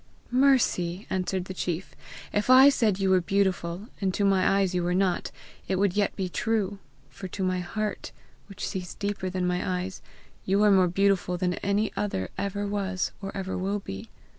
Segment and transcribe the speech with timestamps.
[0.31, 1.93] "Mercy!" answered the chief,
[2.33, 5.29] "if I said you were beautiful, and to my eyes you were not,
[5.67, 6.79] it would yet be true;
[7.11, 8.11] for to my heart,
[8.47, 10.01] which sees deeper than my eyes,
[10.43, 14.09] you are more beautiful than any other ever was or ever will be.